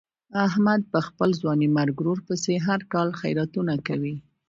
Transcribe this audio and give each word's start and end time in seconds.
احمد 0.45 0.81
په 0.93 0.99
خپل 1.07 1.29
ځوانیمرګ 1.41 1.95
ورور 1.99 2.19
پسې 2.27 2.53
هر 2.67 2.79
کال 2.93 3.09
خیراتونه 3.19 3.73
کوي. 3.87 4.15